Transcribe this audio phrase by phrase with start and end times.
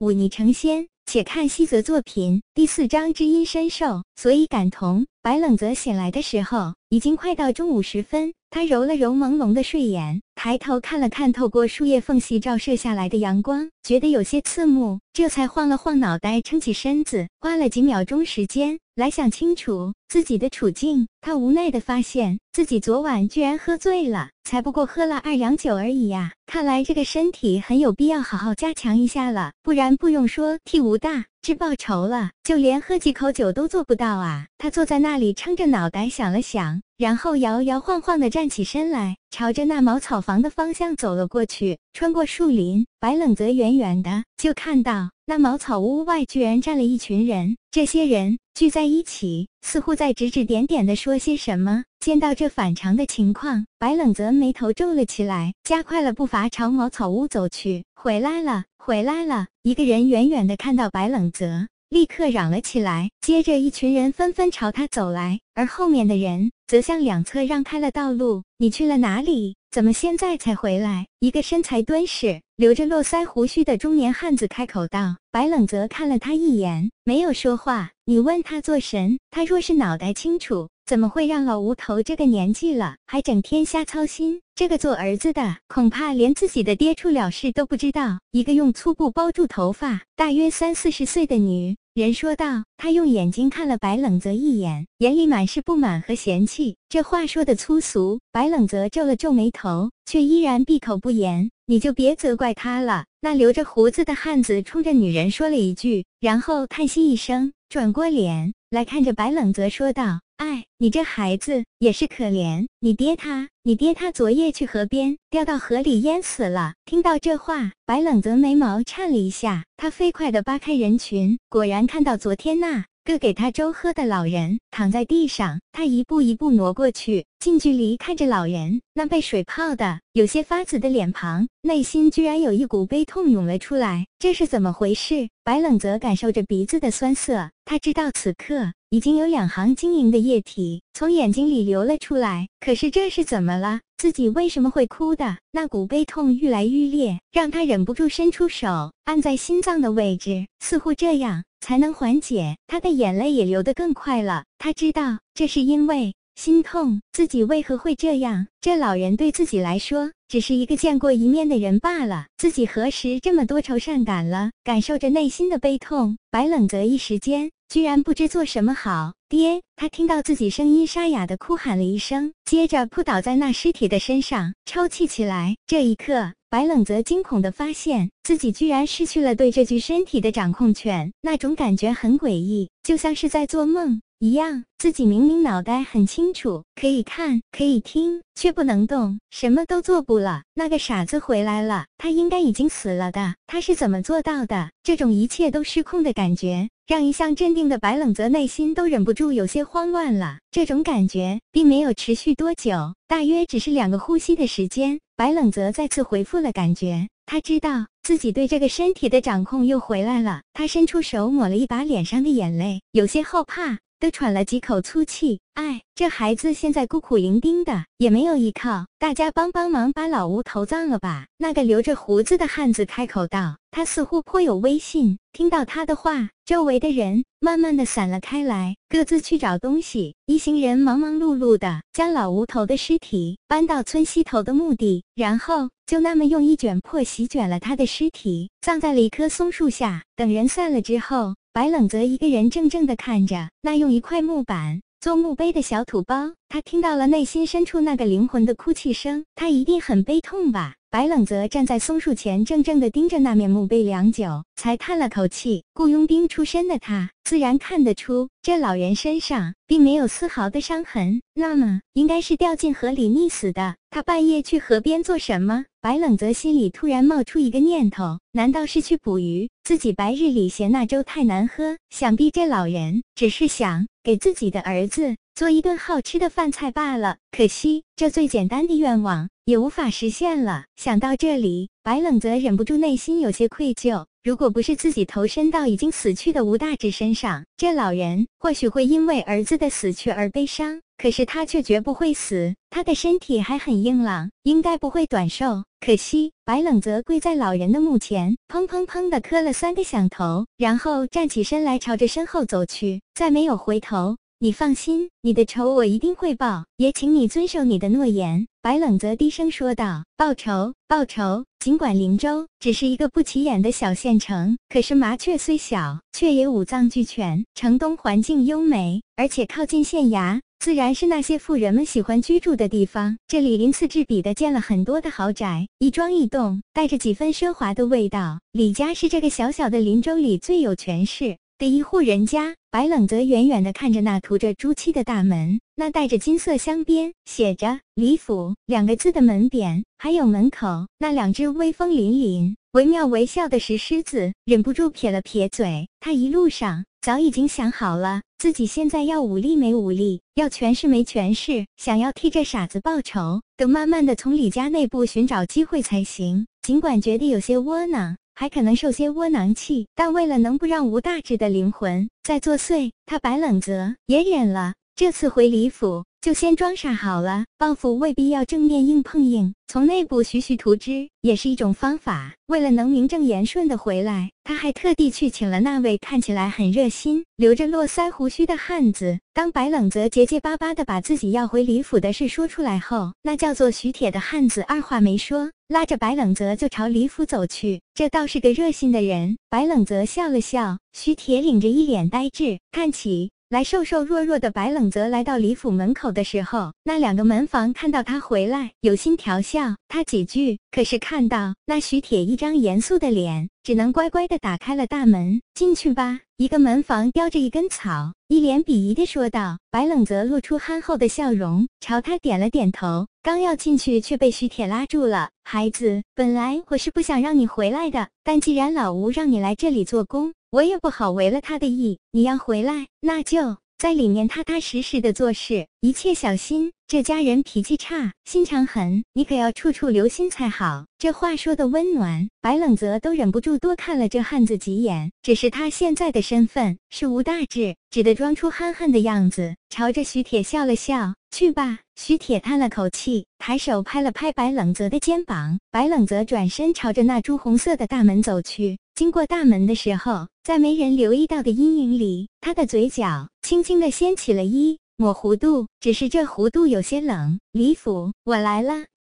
[0.00, 0.88] 忤逆成仙。
[1.04, 5.06] 且看西泽作品第四章，知音深受，所以感同。
[5.20, 8.32] 白冷泽醒来的时候，已经快到中午时分。
[8.50, 21.06] 他揉了揉朦胧的睡眼，抬头看了看透过树叶缝隙照射下来的阳光，觉得有些刺目，这才晃了晃脑袋，撑起身子，花了几秒钟时间来想清楚自己的处境。
[21.20, 26.32] 他无奈的发现自己昨晚居然喝醉了，才不过喝了二两酒而已呀！
[26.46, 34.46] 看来这个身体很有必要好好加强一下了，不然不用说替吴大志报仇了，就连喝几口酒都做不到啊！
[34.58, 36.82] 他坐在那里，撑着脑袋想了想。
[37.00, 41.78] 然后摇摇晃晃地站起身来，朝着那茅草房的方向走了过去。
[41.94, 47.56] 穿过树林，白冷泽远远的就看到那茅草屋外居然站了一群人。
[47.70, 51.84] 这些人聚在一起，似乎在指指点点地说些什么。
[52.00, 57.86] 见到这反常的情况，白冷泽眉头皱了起来，加快了步伐朝茅草屋走去。
[57.94, 59.46] 回来了，回来了！
[59.62, 61.66] 一个人远远地看到白冷泽。
[61.90, 68.44] 立刻嚷了起来，接着一群人纷纷朝他走来，而后面的人则向两侧让开了道路。
[68.58, 69.56] 你去了哪里？
[69.72, 71.08] 怎么现在才回来？
[71.18, 75.16] 一个身材敦实、留着络腮胡须的中年汉子开口道。
[75.32, 77.90] 白冷泽看了他一眼，没有说话。
[78.04, 80.68] 你问他做神，他若是脑袋清楚。
[80.90, 84.40] 怎么会让老吴头这个年纪了还整天瞎操心？
[84.56, 88.18] 这个做儿子的恐怕连自己的爹出了事都不知道。
[88.32, 92.64] 一个用粗布包住头发、大约三四十岁的女人说道。
[92.76, 96.76] 她用眼睛看了白冷泽一眼，眼里满是不满和嫌弃。
[96.88, 101.52] 这话说的粗俗，白冷泽皱了皱眉头，却依然闭口不言。
[101.66, 103.04] 你就别责怪他了。
[103.20, 110.20] 那留着胡子的汉子冲着女人说了一句，然后叹息一声，转过脸来看着白冷泽说道。
[110.36, 112.66] 哎，你这孩子也是可怜。
[112.78, 116.74] 你爹他，你爹他昨夜去河边，掉到河里淹死了。
[116.84, 122.86] 听到这话，白冷泽眉毛颤了一下，他飞快地扒开人群，果然看到昨天那。
[123.04, 134.06] 个给他粥喝的老人躺在地上，他一步一步挪过去，近距离看着老人那被水泡的有些发紫的脸庞，内心居然有一股悲痛涌了出来。
[134.18, 135.28] 这是怎么回事？
[135.44, 142.48] 白冷泽感受着鼻子的酸涩，他知道此刻已经有两行晶莹的液体从眼睛里流了出来。
[142.60, 143.80] 可是这是怎么了？
[143.96, 145.38] 自己为什么会哭的？
[145.52, 151.44] 那股悲痛愈来愈烈，让他忍不住伸出手按在心脏的位置，似乎这样。
[151.60, 154.44] 才能缓解，他的眼泪也流得更快了。
[154.58, 158.46] 他知道这是因为心痛，自己为何会这样？
[158.60, 164.50] 这老人对自己来说只是一个见过一面的人罢了，自己何时这么多愁善感了？
[164.64, 169.12] 感受着内心的悲痛，白冷泽一时间居然不知做什么好。
[169.28, 175.56] 爹，他听到自己声音沙哑的哭喊了一声，接着扑倒在那尸体的身上抽泣起来。
[175.66, 176.32] 这一刻。
[176.50, 184.64] 白冷泽惊恐地发现自己居然失去了对这具身体的掌控权，那种感觉很诡异，就像是在做梦一样。
[184.76, 190.42] 自己明明脑袋很清楚，可以看，可以听，却不能动，什么都做不了。
[190.54, 194.72] 那个傻子回来了，他应该已经死了的，他是怎么做到的？
[194.82, 200.38] 这种一切都失控的感觉，让一向镇定的白冷泽内心都忍不住有些慌乱了。
[200.50, 204.98] 这种感觉并没有持续多久，大约只是两个呼吸的时间。
[205.20, 210.40] 白冷泽再次回复了感觉，他知道自己对这个身体的掌控又回来了。
[210.54, 215.38] 他伸出手抹了一把脸上的眼泪，有些后怕，都喘了几口粗气。
[215.54, 221.26] 哎，这孩子现在孤苦伶仃的，也没有依靠，大家帮帮忙，把老吴头葬了吧。
[221.36, 225.18] 那个留着胡子的汉子开口道，他似乎颇有威信。
[225.32, 230.16] 听到他的话，周围的人慢慢的散了开来，各自去找东西。
[230.26, 240.04] 一行人忙忙碌碌的将老吴头的尸体搬到村西头的墓地，然后就那么用一卷破席卷了他的尸体，葬在了一棵松树下。
[240.16, 244.82] 等人散了之后，白冷泽一个人怔怔的看着那用一块木板。
[245.00, 250.74] 做墓碑的小土包，他听到了内心深处那个灵魂的哭泣声，他一定很悲痛吧。
[250.92, 255.62] 白冷泽站在松树前，怔怔地盯着那面墓碑良久，才叹了口气。
[255.72, 263.76] 雇佣兵出身的他，自然看得出这老人身上并没有丝毫的伤痕，那么应该是掉进河里溺死的。
[263.88, 265.64] 他半夜去河边做什么？
[265.80, 269.48] 白冷泽心里突然冒出一个念头：难道是去捕鱼？
[269.62, 275.14] 自己白日里嫌那粥太难喝，想必这老人只是想给自己的儿子。
[275.40, 280.64] 做一顿好吃的饭菜罢了，可惜这最简单的愿望也无法实现了。
[280.76, 284.04] 想到这里，白冷泽忍不住内心有些愧疚。
[284.22, 290.82] 如果不是自己投身到已经死去的吴大志身上，这老人或许会因为儿子的死去而悲伤。
[290.98, 295.64] 可是他却绝不会死，他的身体还很硬朗，应该不会短寿。
[295.80, 304.18] 可惜，白冷泽跪在老人的墓前，砰砰砰地磕了三个响头，然后站起身来，朝着身后走去，再没有回头。
[304.42, 310.06] 你放心，你的仇我一定会报，也请你遵守你的诺言。”白冷泽低声说道。
[310.16, 311.44] “报仇，报仇！
[311.58, 317.44] 尽管灵州只是一个不起眼的小县城，可是麻雀虽小，却也五脏俱全。
[317.54, 323.18] 城东环境优美，而且靠近县衙，自然是那些富人们喜欢居住的地方。
[323.28, 328.40] 这里鳞次栉比的建了很多的豪宅，一庄一栋，带着几分奢华的味道。
[328.52, 345.86] 李家是这个小小的林州里最有权势。”的一户人家，白冷泽远远地看着那涂着朱漆的大门，那带着金色镶边、写着“李府”两个字的门匾，还有门口那两只威风凛凛、惟妙惟肖的石狮子，忍不住撇了撇嘴。
[346.00, 356.46] 他一路上早已经想好了，自己现在要武力没武力，要权势没权势，想要替这傻子报仇，等慢慢的从李家内部寻找机会才行。
[356.62, 358.16] 尽管觉得有些窝囊。
[358.40, 364.72] 还可能受些窝囊气，但为了能不让吴大志的灵魂再作祟，他白冷泽也忍了。
[365.00, 367.46] 这次回李府，就先装傻好了。
[367.56, 372.34] 报复未必要正面硬碰硬，从内部徐徐图之也是一种方法。
[372.48, 379.18] 为了能名正言顺的回来，他还特地去请了那位看起来很热心、留着络腮胡须的汉子。
[379.32, 385.50] 当白冷泽结结巴巴的把自己要回李府的事说出来后，那叫做徐铁的汉子二话没说。
[385.68, 389.38] 拉着白冷泽就朝李府走去，这倒是个热心的人。
[389.48, 406.20] 白冷泽笑了笑，徐铁领着一脸呆滞，看起来瘦瘦弱弱的白冷泽来到李府门口的时候，那两个门房看到他回来，有心调笑他几句，可是看到那徐铁一张严肃的脸，只能乖乖的打开了大门，进去吧。
[406.36, 409.58] 一个门房叼着一根草，一脸鄙夷的说道。
[409.72, 415.30] 白冷泽露出憨厚的笑容，朝他点了点头，刚要进去，却被徐铁拉住了。
[415.42, 421.98] 孩子，本来我是不想让你回来的，但既然老吴让你来这里做工，我也不好违了他的意。
[422.10, 423.58] 你要回来，那就。
[423.78, 426.72] 在里面踏踏实实的做事，一切小心。
[426.86, 430.84] 这家人脾气差，心肠狠，你可要处处留心才好。
[430.98, 435.12] 这话说的温暖，白冷泽都忍不住多看了这汉子几眼。
[435.22, 441.14] 只是他现在的身份是吴大志，只得装出憨憨的样子，朝着徐铁笑了笑。
[441.30, 441.78] 去吧。
[441.94, 445.58] 徐铁叹了口气，抬手拍了拍白冷泽的肩膀。
[445.70, 448.78] 白冷泽转身朝着那朱红色的大门走去。
[449.00, 457.40] 经过大门的时候，在没人留意到的阴影里，他的嘴角轻轻的掀起了一抹弧度，只是这弧度有些冷。
[457.52, 458.90] 李府，我来了。